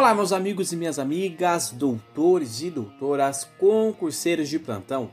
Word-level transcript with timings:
Olá, 0.00 0.14
meus 0.14 0.32
amigos 0.32 0.72
e 0.72 0.76
minhas 0.76 0.98
amigas, 0.98 1.72
doutores 1.72 2.62
e 2.62 2.70
doutoras, 2.70 3.44
concurseiros 3.58 4.48
de 4.48 4.58
plantão. 4.58 5.10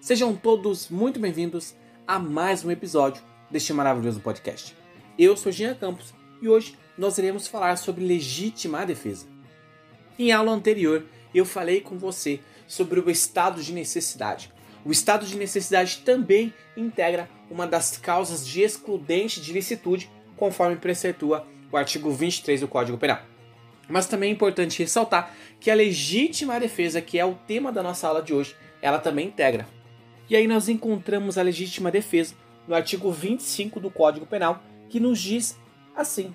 Sejam 0.00 0.36
todos 0.36 0.88
muito 0.88 1.18
bem-vindos 1.18 1.74
a 2.06 2.20
mais 2.20 2.64
um 2.64 2.70
episódio 2.70 3.20
deste 3.50 3.72
maravilhoso 3.72 4.20
podcast. 4.20 4.76
Eu 5.18 5.36
sou 5.36 5.50
Jean 5.50 5.74
Campos 5.74 6.14
e 6.40 6.48
hoje 6.48 6.78
nós 6.96 7.18
iremos 7.18 7.48
falar 7.48 7.74
sobre 7.78 8.06
legítima 8.06 8.86
defesa. 8.86 9.26
Em 10.16 10.30
aula 10.30 10.52
anterior, 10.52 11.04
eu 11.34 11.44
falei 11.44 11.80
com 11.80 11.98
você 11.98 12.38
sobre 12.68 13.00
o 13.00 13.10
estado 13.10 13.60
de 13.60 13.72
necessidade. 13.72 14.52
O 14.84 14.92
estado 14.92 15.26
de 15.26 15.36
necessidade 15.36 16.02
também 16.04 16.54
integra 16.76 17.28
uma 17.50 17.66
das 17.66 17.98
causas 17.98 18.46
de 18.46 18.62
excludente 18.62 19.40
de 19.40 19.52
licitude, 19.52 20.08
conforme 20.36 20.76
preceitua 20.76 21.44
o 21.72 21.76
artigo 21.76 22.12
23 22.12 22.60
do 22.60 22.68
Código 22.68 22.96
Penal. 22.96 23.20
Mas 23.88 24.06
também 24.06 24.30
é 24.30 24.32
importante 24.32 24.78
ressaltar 24.80 25.34
que 25.58 25.70
a 25.70 25.74
legítima 25.74 26.60
defesa, 26.60 27.00
que 27.00 27.18
é 27.18 27.24
o 27.24 27.34
tema 27.46 27.72
da 27.72 27.82
nossa 27.82 28.06
aula 28.06 28.22
de 28.22 28.34
hoje, 28.34 28.54
ela 28.82 28.98
também 28.98 29.28
integra. 29.28 29.66
E 30.28 30.36
aí 30.36 30.46
nós 30.46 30.68
encontramos 30.68 31.38
a 31.38 31.42
legítima 31.42 31.90
defesa 31.90 32.34
no 32.66 32.74
artigo 32.74 33.10
25 33.10 33.80
do 33.80 33.90
Código 33.90 34.26
Penal, 34.26 34.62
que 34.88 35.00
nos 35.00 35.18
diz 35.18 35.58
assim: 35.96 36.34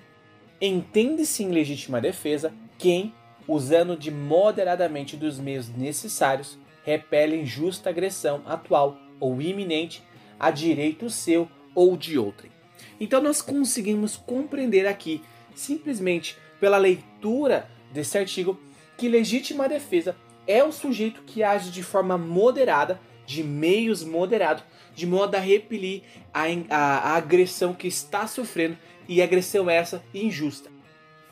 Entende-se 0.60 1.44
em 1.44 1.50
legítima 1.50 2.00
defesa 2.00 2.52
quem, 2.76 3.14
usando 3.46 3.96
de 3.96 4.10
moderadamente 4.10 5.16
dos 5.16 5.38
meios 5.38 5.68
necessários, 5.68 6.58
repele 6.84 7.36
injusta 7.36 7.90
agressão 7.90 8.42
atual 8.46 8.98
ou 9.20 9.40
iminente 9.40 10.02
a 10.38 10.50
direito 10.50 11.08
seu 11.08 11.48
ou 11.74 11.96
de 11.96 12.18
outrem. 12.18 12.50
Então 12.98 13.22
nós 13.22 13.40
conseguimos 13.40 14.16
compreender 14.16 14.86
aqui, 14.86 15.22
simplesmente 15.54 16.36
pela 16.64 16.78
leitura 16.78 17.68
desse 17.92 18.16
artigo, 18.16 18.58
que 18.96 19.06
legítima 19.06 19.68
defesa 19.68 20.16
é 20.46 20.64
o 20.64 20.72
sujeito 20.72 21.20
que 21.26 21.42
age 21.42 21.70
de 21.70 21.82
forma 21.82 22.16
moderada, 22.16 22.98
de 23.26 23.44
meios 23.44 24.02
moderados, 24.02 24.64
de 24.94 25.06
modo 25.06 25.34
a 25.34 25.38
repelir 25.38 26.00
a, 26.32 26.44
a, 26.70 26.98
a 27.10 27.16
agressão 27.16 27.74
que 27.74 27.86
está 27.86 28.26
sofrendo 28.26 28.78
e 29.06 29.20
agressão 29.20 29.68
essa 29.68 30.02
injusta. 30.14 30.70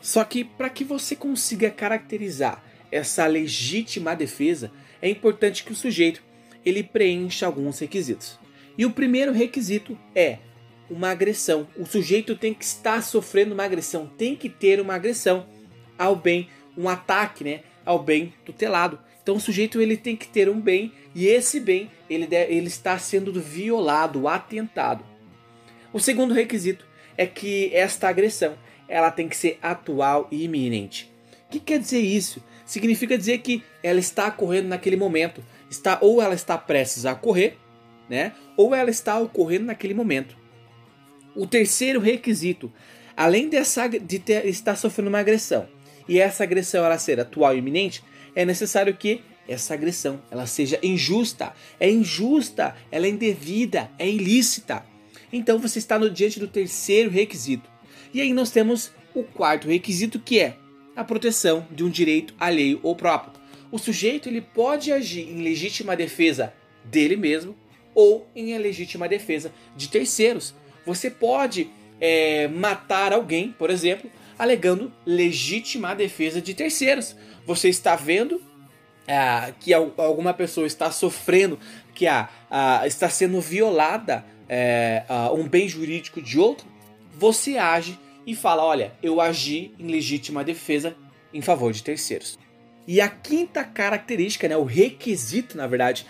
Só 0.03 0.23
que 0.23 0.45
para 0.45 0.69
que 0.69 0.85
você 0.85 1.17
consiga 1.17 1.71
caracterizar 1.71 2.63
essa 2.91 3.27
legítima 3.27 4.15
defesa, 4.15 4.71
é 5.01 5.09
importante 5.09 5.65
que 5.65 5.73
o 5.73 5.75
sujeito 5.75 6.23
ele 6.63 6.83
preencha 6.83 7.47
alguns 7.47 7.79
requisitos. 7.79 8.39
E 8.77 8.85
o 8.85 8.93
primeiro 8.93 9.33
requisito 9.33 9.99
é 10.15 10.41
uma 10.93 11.11
agressão. 11.11 11.67
O 11.77 11.87
sujeito 11.87 12.37
tem 12.37 12.53
que 12.53 12.65
estar 12.65 13.03
sofrendo 13.03 13.55
uma 13.55 13.65
agressão, 13.65 14.07
tem 14.07 14.37
que 14.37 14.49
ter 14.49 14.81
uma 14.81 14.95
agressão 14.95 15.47
ao 15.99 16.15
bem, 16.15 16.49
um 16.77 16.89
ataque, 16.89 17.43
né, 17.43 17.61
ao 17.85 17.99
bem 17.99 18.35
tutelado. 18.45 18.99
Então 19.23 19.37
o 19.37 19.41
sujeito 19.41 19.81
ele 19.81 19.97
tem 19.97 20.17
que 20.17 20.29
ter 20.29 20.49
um 20.49 20.61
bem 20.61 20.93
e 21.15 21.27
esse 21.27 21.59
bem 21.59 21.91
ele, 22.11 22.27
deve, 22.27 22.53
ele 22.53 22.67
está 22.67 22.99
sendo 22.99 23.33
violado, 23.41 24.29
atentado. 24.29 25.05
O 25.93 26.01
segundo 26.01 26.35
requisito 26.35 26.85
é 27.17 27.27
que 27.27 27.71
esta 27.75 28.09
agressão 28.09 28.57
ela 28.89 29.11
tem 29.11 29.29
que 29.29 29.37
ser 29.37 29.59
atual 29.63 30.29
e 30.31 30.45
iminente. 30.45 31.11
O 31.47 31.53
que 31.53 31.61
quer 31.61 31.79
dizer 31.79 32.01
isso? 32.01 32.43
Significa 32.67 33.17
dizer 33.17 33.39
que 33.39 33.63
ela 33.83 33.99
está 33.99 34.29
ocorrendo 34.29 34.69
naquele 34.69 34.97
momento, 34.97 35.43
está 35.71 35.99
ou 36.01 36.21
ela 36.21 36.35
está 36.35 36.57
prestes 36.59 37.07
a 37.07 37.13
ocorrer, 37.13 37.57
né? 38.09 38.33
Ou 38.57 38.75
ela 38.75 38.91
está 38.91 39.19
ocorrendo 39.19 39.67
naquele 39.67 39.95
momento. 39.95 40.42
O 41.35 41.47
terceiro 41.47 42.01
requisito, 42.01 42.73
além 43.17 43.49
dessa, 43.49 43.89
de 43.89 44.19
ter, 44.19 44.47
estar 44.47 44.77
sofrendo 44.77 45.09
uma 45.09 45.21
agressão 45.21 45.69
e 46.09 46.19
essa 46.19 46.43
agressão 46.43 46.85
ela 46.85 46.99
ser 46.99 47.21
atual 47.21 47.55
e 47.55 47.59
iminente, 47.59 48.03
é 48.35 48.45
necessário 48.45 48.95
que 48.95 49.23
essa 49.49 49.75
agressão 49.75 50.23
ela 50.31 50.47
seja 50.47 50.79
injusta. 50.83 51.53
É 51.79 51.91
injusta, 51.91 52.75
ela 52.91 53.07
é 53.07 53.11
indevida, 53.11 53.91
é 53.99 54.09
ilícita. 54.09 54.85
Então 55.33 55.59
você 55.59 55.79
está 55.79 55.99
no 55.99 56.11
diante 56.11 56.39
do 56.39 56.49
terceiro 56.49 57.11
requisito. 57.11 57.71
E 58.13 58.21
aí 58.21 58.33
nós 58.33 58.51
temos 58.51 58.93
o 59.15 59.23
quarto 59.23 59.69
requisito 59.69 60.19
que 60.19 60.39
é 60.39 60.57
a 60.95 61.03
proteção 61.03 61.67
de 61.71 61.83
um 61.83 61.89
direito 61.89 62.35
alheio 62.39 62.81
ou 62.83 62.95
próprio. 62.95 63.33
O 63.71 63.79
sujeito 63.79 64.29
ele 64.29 64.43
pode 64.43 64.93
agir 64.93 65.29
em 65.29 65.43
legítima 65.43 65.97
defesa 65.97 66.53
dele 66.85 67.17
mesmo 67.17 67.57
ou 67.95 68.27
em 68.35 68.57
legítima 68.59 69.09
defesa 69.09 69.53
de 69.77 69.89
terceiros. 69.89 70.55
Você 70.87 71.11
pode 71.11 71.71
é, 72.01 72.49
matar 72.49 73.13
alguém, 73.13 73.53
por 73.53 73.71
exemplo, 73.71 74.11
alegando 74.39 74.93
legítima 75.07 75.95
defesa 75.95 76.41
de 76.41 76.55
terceiros. 76.55 77.17
Você 77.47 77.69
está 77.69 77.95
vendo 77.95 78.41
é, 79.07 79.53
que 79.61 79.73
alguma 79.73 80.35
pessoa 80.35 80.67
está 80.67 80.91
sofrendo, 80.91 81.59
que 81.95 82.07
está 82.85 83.09
sendo 83.09 83.41
violada 83.41 84.25
é, 84.49 85.05
um 85.35 85.49
bem 85.49 85.69
jurídico 85.69 86.21
de 86.21 86.39
outro, 86.39 86.67
você 87.15 87.57
age 87.57 87.99
e 88.27 88.35
fala: 88.35 88.65
olha, 88.65 88.93
eu 89.03 89.21
agi 89.21 89.73
em 89.79 89.87
legítima 89.87 90.45
defesa 90.45 90.97
em 91.33 91.41
favor 91.41 91.73
de 91.73 91.83
terceiros. 91.83 92.39
E 92.87 93.01
a 93.01 93.09
quinta 93.09 93.63
característica, 93.63 94.49
né, 94.49 94.57
o 94.57 94.65
requisito, 94.65 95.57
na 95.57 95.69
verdade, 95.69 96.05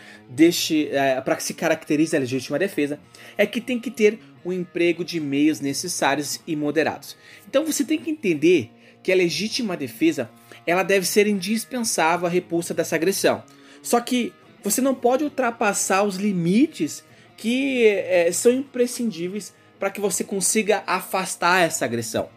é, 0.91 1.21
para 1.21 1.37
que 1.37 1.45
se 1.45 1.53
caracterize 1.53 2.17
a 2.17 2.19
legítima 2.19 2.59
defesa, 2.59 2.99
é 3.37 3.45
que 3.45 3.61
tem 3.61 3.79
que 3.79 3.91
ter 3.91 4.19
o 4.45 4.53
emprego 4.53 5.05
de 5.05 5.21
meios 5.21 5.61
necessários 5.61 6.41
e 6.47 6.57
moderados. 6.57 7.17
Então 7.49 7.65
você 7.65 7.85
tem 7.85 7.99
que 7.99 8.11
entender 8.11 8.71
que 9.03 9.13
a 9.13 9.17
legítima 9.17 9.77
defesa 9.77 10.31
ela 10.67 10.83
deve 10.83 11.07
ser 11.07 11.27
indispensável 11.27 12.27
à 12.27 12.31
repulsa 12.31 12.73
dessa 12.73 12.95
agressão. 12.95 13.43
Só 13.83 14.01
que 14.01 14.33
você 14.63 14.81
não 14.81 14.95
pode 14.95 15.25
ultrapassar 15.25 16.05
os 16.05 16.17
limites 16.17 17.05
que 17.37 17.87
é, 17.87 18.31
são 18.31 18.53
imprescindíveis 18.53 19.53
para 19.79 19.91
que 19.91 20.01
você 20.01 20.23
consiga 20.23 20.85
afastar 20.87 21.63
essa 21.63 21.85
agressão. 21.85 22.29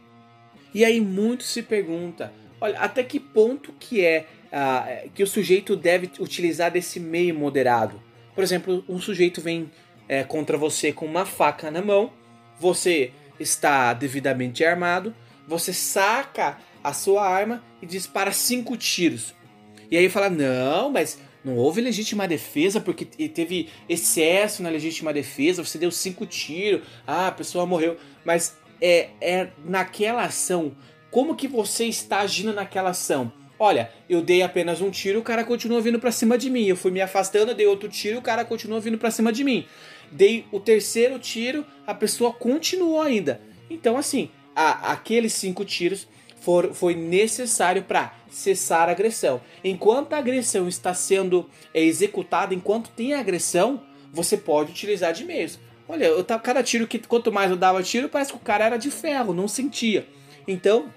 E 0.74 0.84
aí 0.84 1.00
muito 1.00 1.44
se 1.44 1.62
pergunta, 1.62 2.34
olha, 2.60 2.80
até 2.80 3.04
que 3.04 3.20
ponto 3.20 3.72
que 3.80 4.04
é 4.04 4.26
uh, 4.48 5.10
que 5.12 5.22
o 5.22 5.28
sujeito 5.28 5.76
deve 5.76 6.10
utilizar 6.20 6.72
desse 6.72 7.00
meio 7.00 7.36
moderado? 7.36 8.02
Por 8.34 8.44
exemplo, 8.44 8.84
um 8.90 9.00
sujeito 9.00 9.40
vem 9.40 9.72
é, 10.08 10.24
contra 10.24 10.58
você 10.58 10.92
com 10.92 11.06
uma 11.06 11.26
faca 11.26 11.70
na 11.72 11.82
mão, 11.82 12.12
você 12.60 13.12
está 13.40 13.94
devidamente 13.94 14.64
armado, 14.64 15.14
você 15.48 15.74
saca 15.74 16.58
a 16.84 16.94
sua 16.94 17.28
arma 17.28 17.64
e 17.82 17.86
dispara 17.86 18.32
cinco 18.32 18.78
tiros. 18.78 19.34
E 19.90 19.98
aí 19.98 20.10
fala: 20.10 20.30
não, 20.30 20.90
mas 20.92 21.20
não 21.44 21.56
houve 21.58 21.82
legítima 21.82 22.28
defesa 22.28 22.80
porque 22.80 23.06
teve 23.06 23.70
excesso 23.88 24.64
na 24.64 24.70
legítima 24.70 25.14
defesa, 25.14 25.64
você 25.64 25.78
deu 25.78 25.92
cinco 25.92 26.26
tiros, 26.26 26.82
ah, 27.06 27.28
a 27.28 27.32
pessoa 27.32 27.66
morreu. 27.66 27.98
Mas 28.24 28.58
é, 28.82 29.10
é 29.22 29.50
naquela 29.64 30.24
ação, 30.24 30.76
como 31.12 31.36
que 31.36 31.48
você 31.48 31.86
está 31.86 32.20
agindo 32.20 32.54
naquela 32.54 32.90
ação? 32.90 33.32
Olha, 33.58 33.90
eu 34.10 34.22
dei 34.22 34.42
apenas 34.42 34.82
um 34.82 34.90
tiro, 34.90 35.20
o 35.20 35.24
cara 35.24 35.44
continua 35.44 35.80
vindo 35.80 35.98
para 35.98 36.12
cima 36.12 36.38
de 36.38 36.50
mim. 36.50 36.66
Eu 36.66 36.76
fui 36.76 36.92
me 36.92 37.00
afastando, 37.00 37.54
dei 37.54 37.66
outro 37.66 37.88
tiro, 37.88 38.20
o 38.20 38.22
cara 38.22 38.44
continua 38.44 38.82
vindo 38.82 38.98
para 38.98 39.12
cima 39.12 39.32
de 39.32 39.44
mim. 39.44 39.66
Dei 40.12 40.46
o 40.52 40.60
terceiro 40.60 41.20
tiro, 41.20 41.66
a 41.86 41.94
pessoa 41.94 42.34
continuou 42.34 43.02
ainda. 43.02 43.42
Então, 43.70 43.98
assim, 43.98 44.30
a, 44.56 44.92
aqueles 44.92 45.34
cinco 45.34 45.66
tiros 45.66 46.08
for, 46.40 46.74
foi 46.74 46.96
necessário 46.96 47.84
para 47.84 48.14
cessar 48.30 48.88
a 48.88 48.92
agressão. 48.92 49.42
Enquanto 49.64 50.14
a 50.14 50.18
agressão 50.18 50.68
está 50.68 50.94
sendo 50.94 51.50
é, 51.74 51.82
executada, 51.82 52.54
enquanto 52.54 52.90
tem 52.92 53.14
agressão, 53.14 53.82
você 54.14 54.38
pode 54.38 54.72
utilizar 54.72 55.12
de 55.14 55.26
meios. 55.26 55.60
Olha, 55.88 56.06
eu 56.06 56.24
tava, 56.24 56.42
cada 56.42 56.64
tiro 56.64 56.88
que 56.88 57.00
quanto 57.00 57.32
mais 57.32 57.52
eu 57.52 57.58
dava 57.58 57.82
tiro, 57.84 58.10
parece 58.10 58.32
que 58.32 58.38
o 58.38 58.42
cara 58.42 58.66
era 58.66 58.78
de 58.78 58.90
ferro, 58.90 59.34
não 59.34 59.48
sentia. 59.48 60.08
Então, 60.48 60.92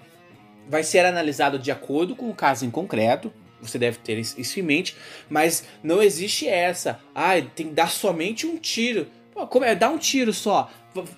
vai 0.67 0.83
ser 0.83 1.05
analisado 1.05 1.57
de 1.57 1.71
acordo 1.71 2.15
com 2.15 2.29
o 2.29 2.35
caso 2.35 2.65
em 2.65 2.71
concreto. 2.71 3.33
Você 3.61 3.77
deve 3.77 3.97
ter 3.97 4.17
isso 4.17 4.59
em 4.59 4.63
mente, 4.63 4.95
mas 5.29 5.63
não 5.83 6.01
existe 6.01 6.47
essa. 6.47 6.99
Ah, 7.13 7.33
tem 7.55 7.67
que 7.67 7.73
dar 7.73 7.89
somente 7.89 8.47
um 8.47 8.57
tiro. 8.57 9.07
Pô, 9.33 9.45
como 9.47 9.65
é? 9.65 9.75
Dá 9.75 9.89
um 9.89 9.97
tiro 9.97 10.33
só. 10.33 10.69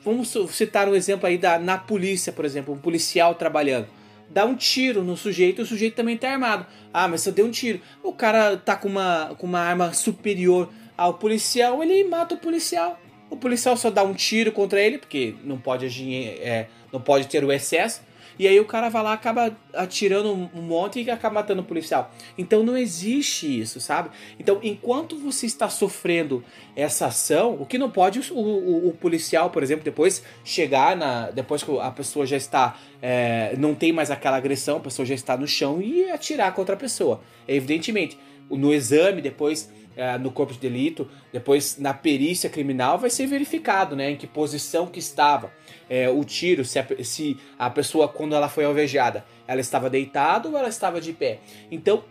Vamos 0.04 0.36
citar 0.50 0.88
um 0.88 0.96
exemplo 0.96 1.28
aí 1.28 1.38
da, 1.38 1.58
na 1.60 1.78
polícia, 1.78 2.32
por 2.32 2.46
exemplo, 2.46 2.74
um 2.74 2.78
policial 2.78 3.36
trabalhando. 3.36 3.88
Dá 4.30 4.46
um 4.46 4.56
tiro 4.56 5.04
no 5.04 5.18
sujeito 5.18 5.60
e 5.60 5.64
o 5.64 5.66
sujeito 5.66 5.96
também 5.96 6.18
tá 6.18 6.32
armado. 6.32 6.66
Ah, 6.94 7.08
mas 7.08 7.22
se 7.22 7.30
eu 7.30 7.34
dei 7.34 7.44
um 7.44 7.52
tiro, 7.52 7.82
o 8.02 8.14
cara 8.14 8.58
tá 8.58 8.76
com 8.76 8.88
uma, 8.88 9.36
com 9.38 9.46
uma 9.46 9.60
arma 9.60 9.94
superior 9.94 10.70
ao 10.98 11.16
policial, 11.16 11.84
ele 11.84 12.04
mata 12.06 12.36
o 12.36 12.38
policial. 12.38 13.00
O 13.30 13.38
policial 13.38 13.78
só 13.78 13.90
dá 13.90 14.04
um 14.04 14.14
tiro 14.14 14.52
contra 14.52 14.80
ele, 14.80 14.98
porque 14.98 15.36
não 15.44 15.58
pode 15.58 15.86
agir, 15.86 16.38
é, 16.42 16.68
não 16.92 17.02
pode 17.02 17.28
ter 17.28 17.44
o 17.44 17.52
excesso 17.52 18.02
E 18.42 18.48
aí 18.48 18.60
o 18.60 18.66
cara 18.66 18.90
vai 18.90 19.04
lá, 19.04 19.14
acaba 19.14 19.56
atirando 19.72 20.34
um 20.34 20.64
monte 20.64 21.00
e 21.00 21.12
acaba 21.12 21.36
matando 21.36 21.62
o 21.62 21.64
policial. 21.64 22.12
Então 22.36 22.64
não 22.64 22.76
existe 22.76 23.60
isso, 23.62 23.80
sabe? 23.80 24.10
Então, 24.40 24.60
enquanto 24.64 25.16
você 25.16 25.46
está 25.46 25.70
sofrendo 25.70 26.44
essa 26.76 27.06
ação, 27.06 27.54
o 27.62 27.68
que 27.68 27.78
não 27.78 27.92
pode 27.92 28.20
o, 28.32 28.36
o, 28.36 28.88
o 28.88 28.94
policial, 28.94 29.52
por 29.52 29.62
exemplo, 29.62 29.86
depois 29.86 30.24
chegar 30.44 30.98
na. 30.98 31.30
Depois 31.30 31.62
que 31.62 31.80
a 31.80 31.92
pessoa 31.92 32.26
já 32.26 32.36
está. 32.36 32.80
É, 33.00 33.54
não 33.60 33.76
tem 33.76 33.94
mais 33.94 34.10
aquela 34.10 34.38
agressão, 34.38 34.78
a 34.78 34.80
pessoa 34.80 35.06
já 35.06 35.14
está 35.14 35.38
no 35.38 35.48
chão 35.48 35.80
e 35.80 36.10
atirar 36.10 36.52
contra 36.56 36.74
a 36.74 36.78
pessoa. 36.80 37.22
Evidentemente, 37.48 38.18
no 38.50 38.74
exame, 38.74 39.22
depois 39.22 39.72
é, 39.96 40.18
no 40.18 40.32
corpo 40.32 40.54
de 40.54 40.60
delito, 40.60 41.10
depois 41.32 41.78
na 41.78 41.94
perícia 41.94 42.50
criminal 42.50 42.98
vai 42.98 43.10
ser 43.10 43.28
verificado, 43.28 43.96
né, 43.96 44.12
em 44.12 44.16
que 44.16 44.28
posição 44.28 44.88
que 44.88 45.00
estava 45.00 45.52
é, 45.90 46.10
o 46.10 46.24
tiro, 46.24 46.64
se 46.64 46.80
a, 46.80 46.88
se 47.04 47.38
a 47.58 47.70
pessoa 47.70 48.08
quando 48.08 48.36
ela 48.36 48.50
foi 48.50 48.66
alvejada, 48.66 49.26
ela 49.48 49.62
estava 49.62 49.90
deitada 49.90 50.50
ou 50.50 50.58
ela 50.58 50.70
estava 50.70 51.02
de 51.02 51.14
pé. 51.14 51.40
Então 51.70 52.04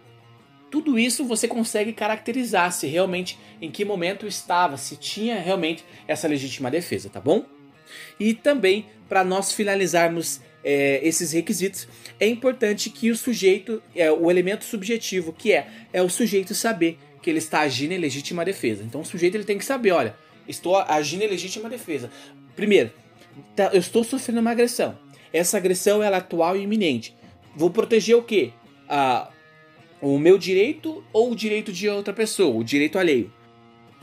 tudo 0.70 0.98
isso 0.98 1.24
você 1.24 1.48
consegue 1.48 1.92
caracterizar 1.92 2.72
se 2.72 2.86
realmente 2.86 3.38
em 3.60 3.70
que 3.70 3.84
momento 3.84 4.26
estava, 4.26 4.76
se 4.76 4.96
tinha 4.96 5.40
realmente 5.40 5.84
essa 6.06 6.28
legítima 6.28 6.70
defesa, 6.70 7.10
tá 7.10 7.20
bom? 7.20 7.44
E 8.20 8.34
também 8.34 8.86
para 9.08 9.24
nós 9.24 9.52
finalizarmos 9.52 10.40
é, 10.62 11.00
esses 11.02 11.32
requisitos, 11.32 11.88
é 12.18 12.26
importante 12.26 12.90
que 12.90 13.10
o 13.10 13.16
sujeito, 13.16 13.82
é, 13.94 14.10
o 14.12 14.30
elemento 14.30 14.64
subjetivo, 14.64 15.32
que 15.32 15.52
é, 15.52 15.66
é 15.92 16.02
o 16.02 16.08
sujeito 16.08 16.54
saber 16.54 16.98
que 17.22 17.30
ele 17.30 17.38
está 17.38 17.60
agindo 17.60 17.92
em 17.92 17.98
legítima 17.98 18.44
defesa. 18.44 18.82
Então 18.82 19.00
o 19.00 19.04
sujeito 19.04 19.36
ele 19.36 19.44
tem 19.44 19.58
que 19.58 19.64
saber, 19.64 19.92
olha, 19.92 20.14
estou 20.48 20.76
agindo 20.76 21.22
em 21.22 21.28
legítima 21.28 21.68
defesa. 21.68 22.10
Primeiro, 22.56 22.90
tá, 23.54 23.70
eu 23.72 23.80
estou 23.80 24.04
sofrendo 24.04 24.40
uma 24.40 24.50
agressão. 24.50 24.98
Essa 25.32 25.56
agressão 25.56 26.02
é 26.02 26.08
atual 26.08 26.56
e 26.56 26.62
iminente. 26.62 27.16
Vou 27.54 27.70
proteger 27.70 28.16
o 28.16 28.22
quê? 28.22 28.52
Ah, 28.88 29.30
o 30.00 30.18
meu 30.18 30.38
direito 30.38 31.04
ou 31.12 31.32
o 31.32 31.36
direito 31.36 31.72
de 31.72 31.88
outra 31.88 32.12
pessoa, 32.12 32.56
o 32.56 32.64
direito 32.64 32.98
alheio. 32.98 33.32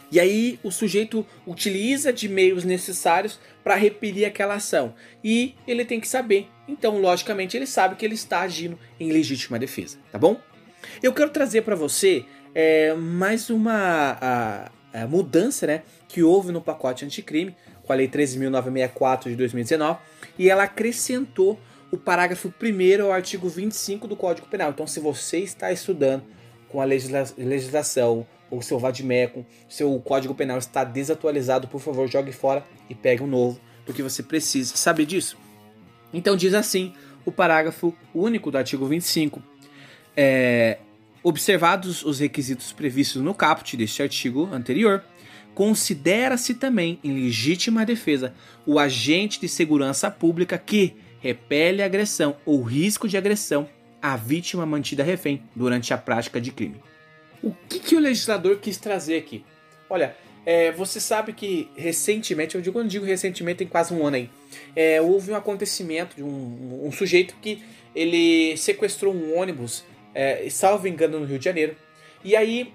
E 0.10 0.19
aí 0.19 0.58
o 0.64 0.72
sujeito 0.72 1.25
utiliza 1.46 2.14
de 2.14 2.30
meios 2.30 2.64
necessários 2.64 3.40
para 3.64 3.75
repelir 3.75 4.25
aquela 4.25 4.56
ação. 4.56 4.94
E 5.24 5.56
ele 5.68 5.84
tem 5.84 6.00
que 6.00 6.08
saber. 6.08 6.48
Então, 6.68 7.00
logicamente, 7.00 7.58
ele 7.58 7.68
sabe 7.68 7.96
que 7.96 8.06
ele 8.06 8.16
está 8.16 8.42
agindo 8.42 8.80
em 9.00 9.12
legítima 9.12 9.60
defesa, 9.60 9.98
tá 10.12 10.18
bom? 10.18 10.40
Eu 11.04 11.14
quero 11.14 11.30
trazer 11.30 11.64
para 11.64 11.75
você 11.75 12.25
é, 12.59 12.92
mais 12.95 13.51
uma 13.51 14.18
a, 14.19 14.71
a 14.92 15.07
mudança 15.07 15.68
né, 15.68 15.83
que 16.07 16.24
houve 16.24 16.51
no 16.51 16.59
pacote 16.59 17.06
anticrime, 17.06 17.56
com 17.83 17.94
a 17.94 17.95
Lei 17.95 18.07
13.964 18.07 19.25
de 19.25 19.36
2019, 19.36 20.00
e 20.39 20.50
ela 20.50 20.63
acrescentou 20.63 21.59
o 21.92 21.98
parágrafo 21.98 22.51
1 22.59 23.04
ao 23.04 23.12
artigo 23.12 23.48
25 23.48 24.07
do 24.07 24.15
Código 24.15 24.48
Penal. 24.48 24.71
Então, 24.71 24.88
se 24.88 25.00
você 25.00 25.38
está 25.38 25.71
estudando 25.71 26.24
com 26.68 26.81
a 26.81 26.83
legisla 26.83 27.25
legislação 27.38 28.25
ou 28.50 28.59
seu 28.63 28.80
vademecum, 28.80 29.45
seu 29.69 29.95
Código 30.00 30.33
Penal 30.33 30.57
está 30.57 30.83
desatualizado, 30.83 31.68
por 31.68 31.80
favor, 31.80 32.07
jogue 32.07 32.31
fora 32.31 32.65
e 32.89 32.95
pegue 32.95 33.21
um 33.21 33.27
novo, 33.27 33.62
porque 33.86 34.01
você 34.01 34.24
precisa 34.24 34.75
saber 34.75 35.06
disso. 35.06 35.38
Então, 36.12 36.36
diz 36.36 36.56
assim 36.56 36.92
o 37.24 37.31
parágrafo 37.31 37.94
único 38.15 38.50
do 38.50 38.57
artigo 38.57 38.88
25. 38.88 39.44
É, 40.15 40.80
Observados 41.28 42.06
os 42.06 42.20
requisitos 42.20 42.72
previstos 42.72 43.22
no 43.22 43.34
caput 43.34 43.76
deste 43.76 44.02
artigo 44.02 44.48
anterior, 44.50 45.04
considera-se 45.54 46.54
também 46.54 47.02
em 47.04 47.12
legítima 47.16 47.86
defesa 47.86 48.34
o 48.66 48.80
agente 48.80 49.38
de 49.38 49.50
segurança 49.50 50.10
pública 50.10 50.58
que 50.58 50.96
repele 51.20 51.84
agressão 51.84 52.38
ou 52.46 52.64
risco 52.64 53.10
de 53.10 53.18
agressão 53.18 53.68
à 54.02 54.16
vítima 54.16 54.66
mantida 54.66 55.04
refém 55.04 55.44
durante 55.54 55.94
a 55.94 55.98
prática 55.98 56.40
de 56.40 56.50
crime. 56.50 56.80
O 57.44 57.52
que, 57.68 57.80
que 57.80 57.96
o 57.98 58.00
legislador 58.00 58.60
quis 58.60 58.78
trazer 58.78 59.18
aqui? 59.18 59.44
Olha, 59.90 60.16
é, 60.46 60.72
você 60.72 60.98
sabe 60.98 61.34
que 61.34 61.70
recentemente, 61.76 62.56
eu 62.56 62.62
digo, 62.62 62.72
quando 62.72 62.88
digo 62.88 63.04
recentemente, 63.04 63.58
tem 63.58 63.68
quase 63.68 63.94
um 63.94 64.08
ano 64.08 64.16
aí, 64.16 64.30
é, 64.74 65.02
houve 65.02 65.30
um 65.30 65.36
acontecimento 65.36 66.16
de 66.16 66.24
um, 66.24 66.86
um 66.88 66.92
sujeito 66.94 67.36
que 67.42 67.62
ele 67.94 68.56
sequestrou 68.56 69.14
um 69.14 69.38
ônibus 69.38 69.84
é, 70.13 70.48
salvo 70.50 70.88
engano, 70.88 71.19
no 71.19 71.25
Rio 71.25 71.39
de 71.39 71.45
Janeiro. 71.45 71.75
E 72.24 72.36
aí 72.36 72.74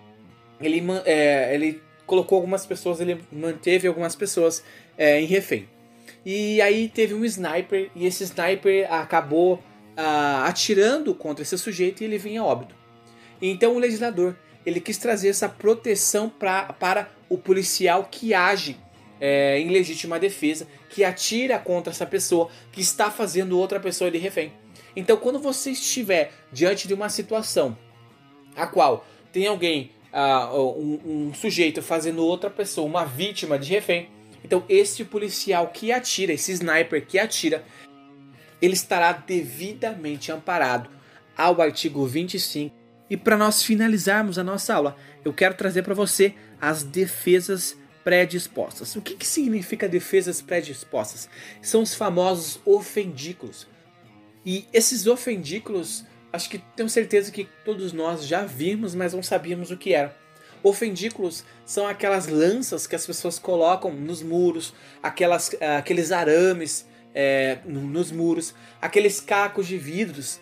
ele, 0.60 0.82
é, 1.04 1.54
ele 1.54 1.82
colocou 2.06 2.36
algumas 2.36 2.64
pessoas, 2.66 3.00
ele 3.00 3.20
manteve 3.30 3.88
algumas 3.88 4.14
pessoas 4.14 4.64
é, 4.96 5.20
em 5.20 5.26
refém. 5.26 5.68
E 6.24 6.60
aí 6.60 6.88
teve 6.88 7.14
um 7.14 7.24
sniper, 7.24 7.90
e 7.94 8.06
esse 8.06 8.24
sniper 8.24 8.92
acabou 8.92 9.62
ah, 9.96 10.46
atirando 10.46 11.14
contra 11.14 11.42
esse 11.42 11.56
sujeito 11.58 12.02
e 12.02 12.04
ele 12.04 12.18
vinha 12.18 12.44
óbito. 12.44 12.74
Então 13.40 13.74
o 13.74 13.78
legislador 13.78 14.36
ele 14.64 14.80
quis 14.80 14.96
trazer 14.98 15.28
essa 15.28 15.48
proteção 15.48 16.28
pra, 16.28 16.72
para 16.72 17.10
o 17.28 17.36
policial 17.36 18.06
que 18.10 18.32
age 18.32 18.76
é, 19.20 19.58
em 19.58 19.68
legítima 19.68 20.18
defesa, 20.18 20.66
que 20.88 21.04
atira 21.04 21.58
contra 21.58 21.92
essa 21.92 22.06
pessoa 22.06 22.48
que 22.70 22.80
está 22.80 23.10
fazendo 23.10 23.58
outra 23.58 23.80
pessoa 23.80 24.10
de 24.10 24.18
refém. 24.18 24.52
Então, 24.94 25.16
quando 25.16 25.38
você 25.38 25.70
estiver 25.70 26.32
diante 26.52 26.86
de 26.86 26.94
uma 26.94 27.08
situação 27.08 27.76
a 28.54 28.66
qual 28.66 29.06
tem 29.32 29.46
alguém, 29.46 29.90
uh, 30.12 30.56
um, 30.78 31.28
um, 31.28 31.34
sujeito 31.34 31.80
fazendo 31.80 32.24
outra 32.24 32.50
pessoa, 32.50 32.86
uma 32.86 33.04
vítima 33.04 33.58
de 33.58 33.70
refém, 33.70 34.10
então 34.44 34.64
esse 34.68 35.04
policial 35.04 35.68
que 35.68 35.90
atira, 35.90 36.32
esse 36.32 36.52
sniper 36.52 37.06
que 37.06 37.18
atira, 37.18 37.64
ele 38.60 38.74
estará 38.74 39.12
devidamente 39.12 40.30
amparado 40.30 40.90
ao 41.36 41.60
artigo 41.60 42.06
25. 42.06 42.74
E 43.08 43.16
para 43.16 43.36
nós 43.36 43.62
finalizarmos 43.62 44.38
a 44.38 44.44
nossa 44.44 44.74
aula, 44.74 44.96
eu 45.24 45.32
quero 45.32 45.54
trazer 45.54 45.82
para 45.82 45.94
você 45.94 46.34
as 46.60 46.82
defesas 46.82 47.76
predispostas. 48.04 48.94
O 48.96 49.02
que, 49.02 49.16
que 49.16 49.26
significa 49.26 49.88
defesas 49.88 50.40
predispostas? 50.40 51.28
São 51.60 51.82
os 51.82 51.94
famosos 51.94 52.60
ofendículos. 52.64 53.66
E 54.44 54.66
esses 54.72 55.06
ofendículos, 55.06 56.04
acho 56.32 56.50
que 56.50 56.58
tenho 56.58 56.88
certeza 56.88 57.30
que 57.30 57.48
todos 57.64 57.92
nós 57.92 58.26
já 58.26 58.44
vimos, 58.44 58.94
mas 58.94 59.12
não 59.12 59.22
sabíamos 59.22 59.70
o 59.70 59.76
que 59.76 59.94
era. 59.94 60.16
Ofendículos 60.62 61.44
são 61.64 61.86
aquelas 61.86 62.28
lanças 62.28 62.86
que 62.86 62.94
as 62.94 63.04
pessoas 63.04 63.38
colocam 63.38 63.92
nos 63.92 64.22
muros, 64.22 64.72
aquelas, 65.02 65.50
ah, 65.60 65.78
aqueles 65.78 66.12
arames 66.12 66.86
é, 67.14 67.58
nos 67.64 68.12
muros, 68.12 68.54
aqueles 68.80 69.20
cacos 69.20 69.66
de 69.66 69.76
vidros 69.76 70.40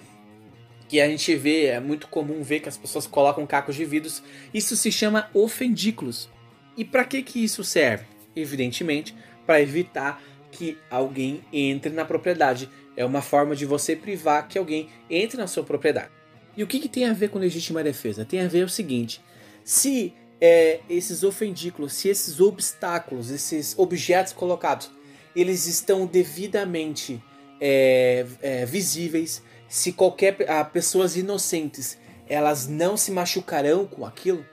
que 0.88 1.00
a 1.00 1.06
gente 1.06 1.36
vê, 1.36 1.66
é 1.66 1.78
muito 1.78 2.08
comum 2.08 2.42
ver 2.42 2.58
que 2.58 2.68
as 2.68 2.76
pessoas 2.76 3.06
colocam 3.06 3.46
cacos 3.46 3.76
de 3.76 3.84
vidros. 3.84 4.22
Isso 4.52 4.76
se 4.76 4.90
chama 4.90 5.30
ofendículos. 5.32 6.28
E 6.76 6.84
para 6.84 7.04
que 7.04 7.22
que 7.22 7.44
isso 7.44 7.62
serve? 7.62 8.04
Evidentemente, 8.34 9.14
para 9.46 9.62
evitar 9.62 10.20
que 10.50 10.76
alguém 10.90 11.44
entre 11.52 11.92
na 11.92 12.04
propriedade. 12.04 12.68
É 13.00 13.04
uma 13.06 13.22
forma 13.22 13.56
de 13.56 13.64
você 13.64 13.96
privar 13.96 14.46
que 14.46 14.58
alguém 14.58 14.90
entre 15.08 15.38
na 15.38 15.46
sua 15.46 15.64
propriedade. 15.64 16.10
E 16.54 16.62
o 16.62 16.66
que, 16.66 16.78
que 16.78 16.86
tem 16.86 17.06
a 17.06 17.14
ver 17.14 17.30
com 17.30 17.38
legítima 17.38 17.82
defesa? 17.82 18.26
Tem 18.26 18.42
a 18.42 18.46
ver 18.46 18.62
o 18.62 18.68
seguinte: 18.68 19.22
se 19.64 20.12
é, 20.38 20.80
esses 20.86 21.22
ofendículos, 21.22 21.94
se 21.94 22.10
esses 22.10 22.40
obstáculos, 22.40 23.30
esses 23.30 23.74
objetos 23.78 24.34
colocados, 24.34 24.90
eles 25.34 25.66
estão 25.66 26.04
devidamente 26.04 27.22
é, 27.58 28.26
é, 28.42 28.66
visíveis, 28.66 29.42
se 29.66 29.92
qualquer 29.92 30.36
a, 30.46 30.62
pessoas 30.62 31.16
inocentes 31.16 31.96
elas 32.28 32.68
não 32.68 32.98
se 32.98 33.10
machucarão 33.10 33.86
com 33.86 34.04
aquilo, 34.04 34.44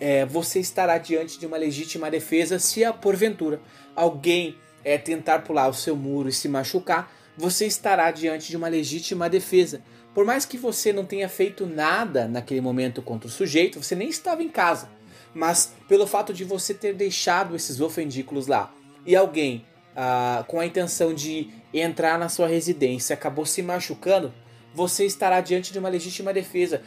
é, 0.00 0.24
você 0.24 0.60
estará 0.60 0.96
diante 0.96 1.38
de 1.38 1.44
uma 1.44 1.58
legítima 1.58 2.10
defesa 2.10 2.58
se 2.58 2.80
porventura 3.02 3.60
alguém 3.94 4.56
é, 4.82 4.96
tentar 4.96 5.40
pular 5.40 5.68
o 5.68 5.74
seu 5.74 5.94
muro 5.94 6.30
e 6.30 6.32
se 6.32 6.48
machucar, 6.48 7.12
você 7.36 7.66
estará 7.66 8.10
diante 8.10 8.48
de 8.48 8.56
uma 8.56 8.68
legítima 8.68 9.28
defesa. 9.28 9.82
Por 10.14 10.24
mais 10.24 10.44
que 10.44 10.58
você 10.58 10.92
não 10.92 11.04
tenha 11.04 11.28
feito 11.28 11.66
nada 11.66 12.28
naquele 12.28 12.60
momento 12.60 13.00
contra 13.00 13.28
o 13.28 13.30
sujeito, 13.30 13.82
você 13.82 13.94
nem 13.94 14.08
estava 14.08 14.42
em 14.42 14.48
casa. 14.48 14.90
Mas 15.34 15.72
pelo 15.88 16.06
fato 16.06 16.32
de 16.34 16.44
você 16.44 16.74
ter 16.74 16.94
deixado 16.94 17.56
esses 17.56 17.80
ofendículos 17.80 18.46
lá 18.46 18.72
e 19.06 19.16
alguém 19.16 19.64
ah, 19.96 20.44
com 20.46 20.60
a 20.60 20.66
intenção 20.66 21.14
de 21.14 21.48
entrar 21.72 22.18
na 22.18 22.28
sua 22.28 22.46
residência 22.46 23.14
acabou 23.14 23.46
se 23.46 23.62
machucando, 23.62 24.32
você 24.74 25.04
estará 25.04 25.40
diante 25.40 25.72
de 25.72 25.78
uma 25.78 25.88
legítima 25.88 26.32
defesa. 26.32 26.82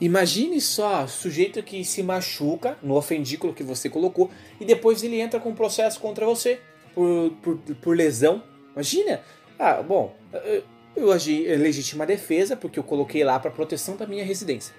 Imagine 0.00 0.60
só, 0.60 1.06
sujeito 1.06 1.62
que 1.62 1.84
se 1.84 2.02
machuca 2.02 2.78
no 2.82 2.94
ofendículo 2.94 3.52
que 3.52 3.62
você 3.62 3.88
colocou 3.90 4.30
e 4.58 4.64
depois 4.64 5.02
ele 5.02 5.20
entra 5.20 5.38
com 5.38 5.50
um 5.50 5.54
processo 5.54 6.00
contra 6.00 6.24
você 6.24 6.60
por, 6.94 7.30
por, 7.42 7.58
por 7.58 7.96
lesão. 7.96 8.42
Imagina, 8.72 9.20
ah, 9.60 9.82
bom, 9.82 10.14
eu 10.96 11.12
agi 11.12 11.46
em 11.46 11.56
legítima 11.56 12.06
defesa 12.06 12.56
porque 12.56 12.78
eu 12.78 12.82
coloquei 12.82 13.22
lá 13.22 13.38
para 13.38 13.50
proteção 13.50 13.94
da 13.94 14.06
minha 14.06 14.24
residência. 14.24 14.74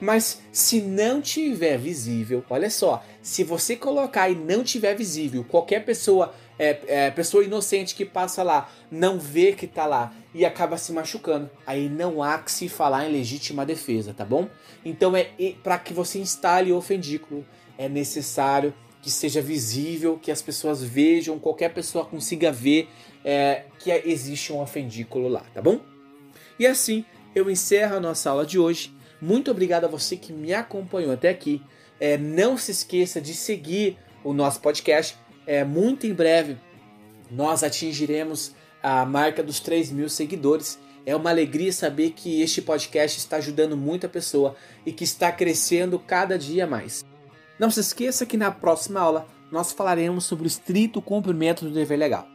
Mas 0.00 0.42
se 0.50 0.80
não 0.80 1.20
tiver 1.20 1.78
visível, 1.78 2.44
olha 2.50 2.68
só, 2.68 3.04
se 3.22 3.44
você 3.44 3.76
colocar 3.76 4.28
e 4.28 4.34
não 4.34 4.64
tiver 4.64 4.94
visível, 4.94 5.44
qualquer 5.44 5.84
pessoa 5.84 6.34
é, 6.58 6.78
é, 6.86 7.10
pessoa 7.10 7.44
inocente 7.44 7.94
que 7.94 8.04
passa 8.04 8.42
lá, 8.42 8.70
não 8.90 9.18
vê 9.18 9.52
que 9.52 9.66
tá 9.66 9.86
lá 9.86 10.12
e 10.34 10.44
acaba 10.44 10.76
se 10.76 10.92
machucando. 10.92 11.50
Aí 11.66 11.88
não 11.88 12.22
há 12.22 12.38
que 12.38 12.50
se 12.50 12.68
falar 12.68 13.08
em 13.08 13.12
legítima 13.12 13.64
defesa, 13.64 14.12
tá 14.12 14.24
bom? 14.24 14.48
Então 14.84 15.16
é 15.16 15.30
para 15.62 15.78
que 15.78 15.92
você 15.92 16.18
instale 16.18 16.72
o 16.72 16.76
ofendículo, 16.76 17.44
é 17.78 17.88
necessário 17.88 18.74
que 19.02 19.10
seja 19.10 19.42
visível, 19.42 20.18
que 20.20 20.30
as 20.30 20.40
pessoas 20.40 20.82
vejam, 20.82 21.38
qualquer 21.38 21.74
pessoa 21.74 22.06
consiga 22.06 22.50
ver 22.50 22.88
é, 23.24 23.64
que 23.78 23.90
existe 23.90 24.52
um 24.52 24.60
ofendículo 24.60 25.28
lá, 25.28 25.44
tá 25.52 25.62
bom? 25.62 25.80
E 26.58 26.66
assim 26.66 27.04
eu 27.34 27.50
encerro 27.50 27.96
a 27.96 28.00
nossa 28.00 28.30
aula 28.30 28.46
de 28.46 28.58
hoje. 28.58 28.94
Muito 29.20 29.50
obrigado 29.50 29.84
a 29.84 29.88
você 29.88 30.16
que 30.16 30.32
me 30.32 30.52
acompanhou 30.52 31.12
até 31.12 31.30
aqui. 31.30 31.62
É, 31.98 32.18
não 32.18 32.56
se 32.56 32.70
esqueça 32.70 33.20
de 33.20 33.34
seguir 33.34 33.96
o 34.22 34.32
nosso 34.32 34.60
podcast 34.60 35.16
é, 35.46 35.64
muito 35.64 36.06
em 36.06 36.12
breve 36.14 36.56
nós 37.30 37.62
atingiremos 37.62 38.52
a 38.82 39.04
marca 39.04 39.42
dos 39.42 39.60
3 39.60 39.90
mil 39.90 40.08
seguidores. 40.08 40.78
É 41.06 41.14
uma 41.14 41.30
alegria 41.30 41.72
saber 41.72 42.10
que 42.10 42.40
este 42.40 42.62
podcast 42.62 43.18
está 43.18 43.36
ajudando 43.36 43.76
muita 43.76 44.08
pessoa 44.08 44.54
e 44.86 44.92
que 44.92 45.04
está 45.04 45.30
crescendo 45.30 45.98
cada 45.98 46.38
dia 46.38 46.66
mais. 46.66 47.04
Não 47.58 47.70
se 47.70 47.80
esqueça 47.80 48.24
que 48.24 48.36
na 48.36 48.50
próxima 48.50 49.00
aula 49.00 49.26
nós 49.50 49.72
falaremos 49.72 50.24
sobre 50.24 50.44
o 50.44 50.48
estrito 50.48 51.02
cumprimento 51.02 51.64
do 51.64 51.70
dever 51.70 51.98
legal. 51.98 52.33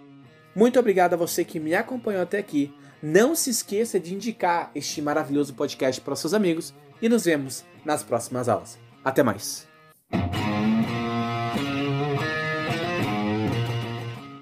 Muito 0.60 0.78
obrigado 0.78 1.14
a 1.14 1.16
você 1.16 1.46
que 1.46 1.58
me 1.58 1.74
acompanhou 1.74 2.22
até 2.22 2.38
aqui. 2.38 2.74
Não 3.02 3.34
se 3.34 3.50
esqueça 3.50 3.98
de 3.98 4.14
indicar 4.14 4.72
este 4.76 5.02
maravilhoso 5.02 5.54
podcast 5.54 6.02
para 6.02 6.18
seus 6.18 6.34
amigos 6.34 6.74
e 7.02 7.08
nos 7.08 7.24
vemos 7.24 7.64
nas 7.86 8.04
próximas 8.04 8.50
aulas. 8.50 8.78
Até 9.02 9.24
mais! 9.24 9.66